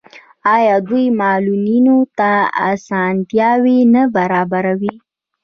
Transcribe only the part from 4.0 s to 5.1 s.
برابروي؟